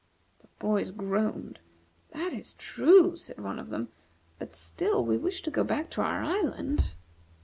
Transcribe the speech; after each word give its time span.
The 0.39 0.47
boys 0.57 0.89
groaned. 0.89 1.59
"That 2.09 2.33
is 2.33 2.53
true," 2.53 3.15
said 3.15 3.39
one 3.39 3.59
of 3.59 3.69
them; 3.69 3.89
"but 4.39 4.55
still 4.55 5.05
we 5.05 5.15
wish 5.15 5.43
to 5.43 5.51
go 5.51 5.63
back 5.63 5.91
to 5.91 6.01
our 6.01 6.23
island." 6.23 6.95